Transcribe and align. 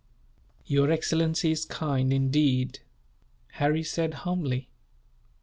"Your 0.65 0.89
excellency 0.89 1.51
is 1.51 1.63
kind, 1.63 2.11
indeed," 2.11 2.79
Harry 3.49 3.83
said, 3.83 4.15
humbly. 4.25 4.67